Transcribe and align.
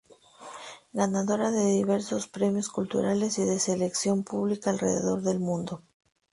Ganadora 0.93 1.51
de 1.51 1.63
diversos 1.63 2.25
premios 2.27 2.69
culturales 2.69 3.37
y 3.37 3.43
de 3.43 3.59
selección 3.59 4.23
pública 4.23 4.71
alrededor 4.71 5.21
del 5.21 5.39
mundo. 5.39 5.83